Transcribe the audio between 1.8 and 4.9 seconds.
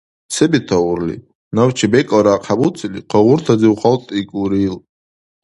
бекӀалра ахъхӀебуцили, кагъуртазив халтӀикӀулри ил.